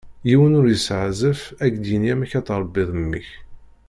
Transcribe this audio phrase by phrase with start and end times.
[0.29, 3.29] Yiwen ur yesεa azref ad k-d-yini amek ara tṛebbiḍ mmi-k.